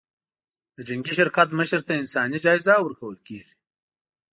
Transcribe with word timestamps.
د 0.75 0.77
جنګي 0.87 1.13
شرکت 1.19 1.47
مشر 1.59 1.79
ته 1.87 1.93
انساني 2.01 2.37
جایزه 2.45 2.73
ورکول 2.85 3.15
کېږي. 3.27 3.55